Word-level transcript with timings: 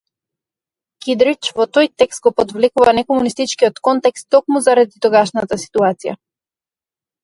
Кидрич 1.05 1.49
во 1.59 1.67
тој 1.79 1.91
текст 2.03 2.25
го 2.29 2.33
подвлекува 2.41 2.95
некомунистичкиот 3.01 3.81
контекст 3.91 4.31
токму 4.33 4.67
заради 4.73 5.07
тогашната 5.09 5.65
ситуација. 5.69 6.21